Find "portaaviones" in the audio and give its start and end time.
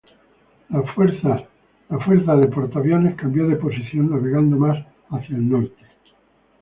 2.47-3.13